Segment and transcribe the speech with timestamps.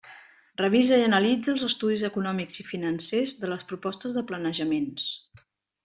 [0.61, 5.11] Revisa i analitza els estudis econòmics i financers de les propostes de planejaments.